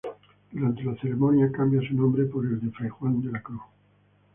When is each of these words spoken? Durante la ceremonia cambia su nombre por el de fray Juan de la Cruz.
Durante 0.51 0.81
la 0.83 0.95
ceremonia 0.95 1.51
cambia 1.51 1.87
su 1.87 1.93
nombre 1.93 2.23
por 2.25 2.43
el 2.47 2.59
de 2.59 2.71
fray 2.71 2.89
Juan 2.89 3.21
de 3.21 3.31
la 3.31 3.39
Cruz. 3.43 3.61